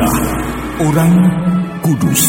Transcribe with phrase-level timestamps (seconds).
[0.00, 0.32] Kisah
[0.80, 1.14] Orang
[1.84, 2.24] Kudus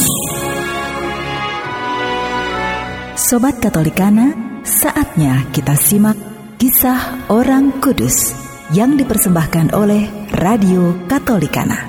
[3.16, 6.20] Sobat Katolikana, saatnya kita simak
[6.60, 8.36] kisah orang kudus
[8.76, 10.04] yang dipersembahkan oleh
[10.36, 11.80] Radio Katolikana.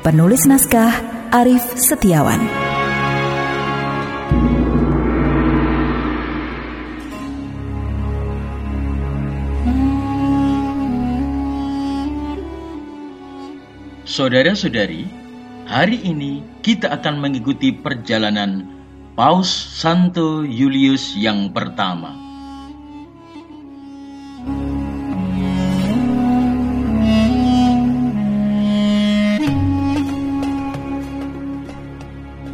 [0.00, 2.40] Penulis naskah Arif Setiawan.
[14.16, 15.25] Saudara-saudari,
[15.66, 18.70] hari ini kita akan mengikuti perjalanan
[19.18, 22.14] Paus Santo Julius yang pertama.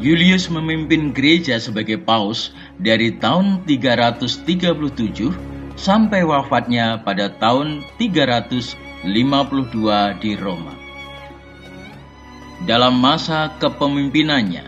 [0.02, 2.50] Julius memimpin gereja sebagai paus
[2.82, 5.30] dari tahun 337
[5.78, 9.06] sampai wafatnya pada tahun 352
[10.18, 10.81] di Roma.
[12.62, 14.62] Dalam masa kepemimpinannya,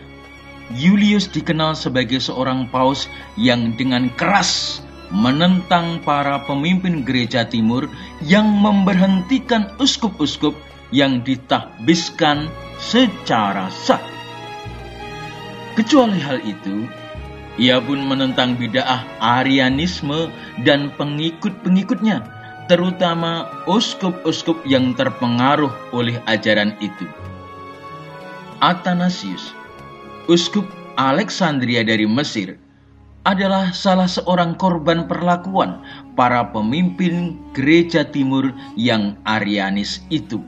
[0.74, 3.06] Julius dikenal sebagai seorang paus
[3.38, 4.82] yang dengan keras
[5.14, 7.86] menentang para pemimpin gereja timur
[8.18, 10.58] yang memberhentikan uskup-uskup
[10.90, 12.50] yang ditahbiskan
[12.82, 14.02] secara sah.
[15.78, 16.90] Kecuali hal itu,
[17.62, 20.34] ia pun menentang bid'ah Arianisme
[20.66, 22.26] dan pengikut-pengikutnya,
[22.66, 27.06] terutama uskup-uskup yang terpengaruh oleh ajaran itu.
[28.64, 29.52] Athanasius,
[30.24, 30.64] uskup
[30.96, 32.56] Alexandria dari Mesir,
[33.28, 35.84] adalah salah seorang korban perlakuan
[36.16, 40.40] para pemimpin gereja timur yang Arianis itu.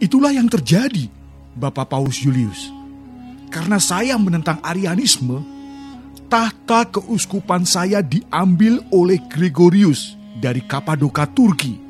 [0.00, 1.12] Itulah yang terjadi,
[1.52, 2.72] Bapak Paus Julius.
[3.52, 5.44] Karena saya menentang Arianisme,
[6.32, 11.85] tahta keuskupan saya diambil oleh Gregorius dari Kapadoka, Turki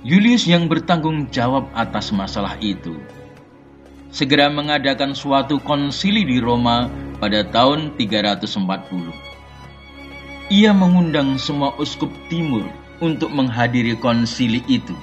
[0.00, 2.96] Julius yang bertanggung jawab atas masalah itu
[4.08, 6.88] segera mengadakan suatu konsili di Roma
[7.20, 9.12] pada tahun 340.
[10.50, 12.64] Ia mengundang semua uskup timur
[13.04, 14.96] untuk menghadiri konsili itu.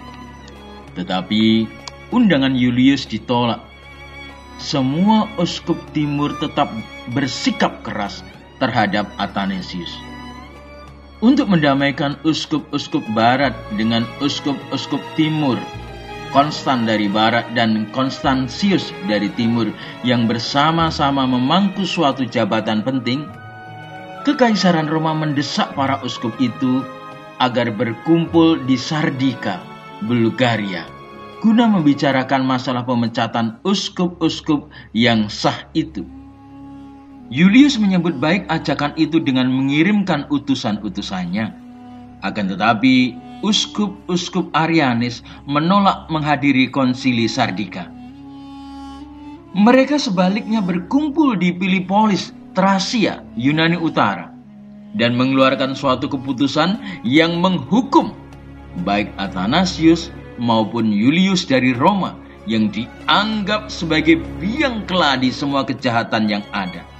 [0.98, 1.70] Tetapi
[2.10, 3.62] undangan Julius ditolak.
[4.58, 6.74] Semua uskup timur tetap
[7.14, 8.26] bersikap keras
[8.58, 10.07] terhadap Athanasius
[11.22, 15.58] untuk mendamaikan uskup-uskup barat dengan uskup-uskup timur,
[16.36, 19.72] Konstan dari barat dan Konstansius dari timur
[20.04, 23.24] yang bersama-sama memangku suatu jabatan penting,
[24.28, 26.84] Kekaisaran Roma mendesak para uskup itu
[27.40, 29.64] agar berkumpul di Sardika,
[30.04, 30.84] Bulgaria,
[31.40, 36.04] guna membicarakan masalah pemecatan uskup-uskup yang sah itu.
[37.28, 41.52] Julius menyebut baik ajakan itu dengan mengirimkan utusan-utusannya.
[42.24, 47.92] Akan tetapi, uskup-uskup Arianis menolak menghadiri konsili Sardika.
[49.52, 54.32] Mereka sebaliknya berkumpul di Pilipolis, Trasia, Yunani Utara,
[54.96, 58.16] dan mengeluarkan suatu keputusan yang menghukum
[58.88, 62.16] baik Athanasius maupun Julius dari Roma
[62.48, 66.97] yang dianggap sebagai biang keladi semua kejahatan yang ada.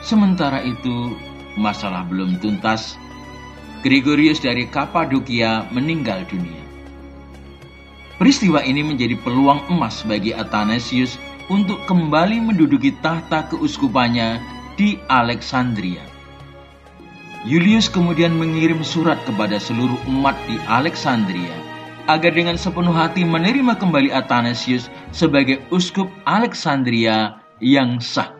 [0.00, 1.12] Sementara itu,
[1.60, 2.96] masalah belum tuntas.
[3.80, 6.60] Gregorius dari Kapadokia meninggal dunia.
[8.20, 11.16] Peristiwa ini menjadi peluang emas bagi Athanasius
[11.48, 14.36] untuk kembali menduduki tahta keuskupannya
[14.76, 16.04] di Alexandria.
[17.48, 21.52] Julius kemudian mengirim surat kepada seluruh umat di Alexandria
[22.04, 28.39] agar dengan sepenuh hati menerima kembali Athanasius sebagai uskup Alexandria yang sah.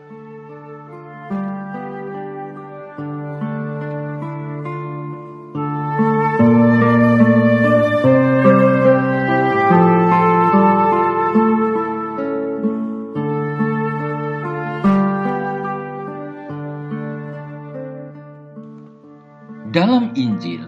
[19.71, 20.67] Dalam Injil,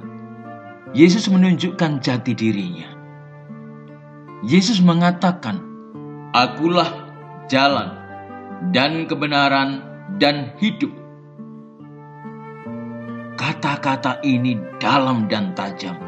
[0.94, 2.87] Yesus menunjukkan jati dirinya.
[4.47, 5.59] Yesus mengatakan,
[6.31, 6.87] "Akulah
[7.50, 7.99] jalan
[8.71, 9.82] dan kebenaran
[10.23, 10.94] dan hidup."
[13.35, 15.99] Kata-kata ini dalam dan tajam.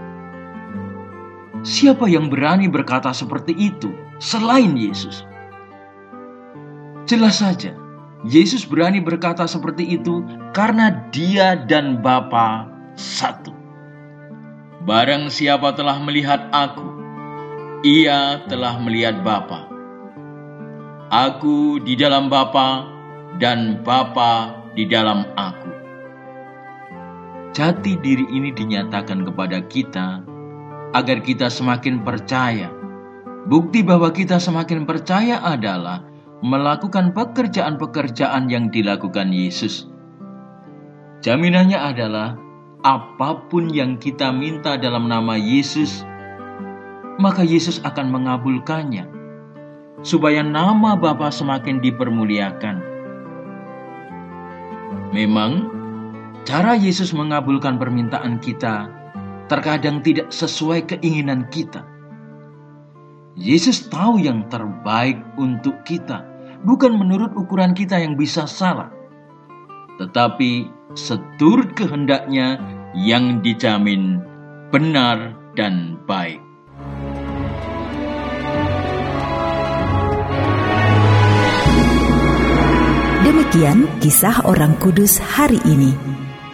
[1.66, 3.90] Siapa yang berani berkata seperti itu
[4.22, 5.26] selain Yesus?
[7.10, 7.74] Jelas saja,
[8.22, 10.22] Yesus berani berkata seperti itu
[10.54, 13.54] karena Dia dan Bapa satu.
[14.84, 16.84] Barang siapa telah melihat aku,
[17.86, 19.68] ia telah melihat Bapa.
[21.08, 22.88] Aku di dalam Bapa
[23.38, 25.70] dan Bapa di dalam aku.
[27.54, 30.26] Jati diri ini dinyatakan kepada kita
[30.90, 32.66] agar kita semakin percaya
[33.44, 36.00] Bukti bahwa kita semakin percaya adalah
[36.40, 39.84] melakukan pekerjaan-pekerjaan yang dilakukan Yesus.
[41.20, 42.40] Jaminannya adalah
[42.84, 46.04] apa pun yang kita minta dalam nama Yesus,
[47.16, 49.08] maka Yesus akan mengabulkannya,
[50.04, 52.76] supaya nama Bapa semakin dipermuliakan.
[55.16, 55.72] Memang,
[56.44, 58.92] cara Yesus mengabulkan permintaan kita
[59.48, 61.84] terkadang tidak sesuai keinginan kita.
[63.34, 66.20] Yesus tahu yang terbaik untuk kita,
[66.68, 68.92] bukan menurut ukuran kita yang bisa salah,
[69.98, 72.58] tetapi seturut kehendaknya
[72.94, 74.22] yang dijamin
[74.70, 76.38] benar dan baik.
[83.26, 85.94] Demikian kisah orang kudus hari ini.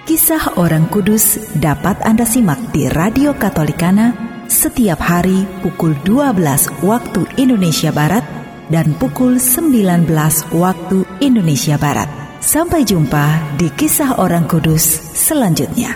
[0.08, 4.16] Kisah orang kudus dapat Anda simak di Radio Katolikana
[4.50, 8.26] setiap hari pukul 12 waktu Indonesia Barat
[8.68, 10.08] dan pukul 19
[10.50, 12.19] waktu Indonesia Barat.
[12.40, 15.92] Sampai jumpa di kisah orang kudus selanjutnya.